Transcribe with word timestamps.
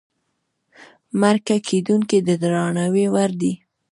مرکه 1.21 1.55
کېدونکی 1.67 2.17
د 2.27 2.29
درناوي 2.41 3.05
وړ 3.13 3.29
دی. 3.41 3.53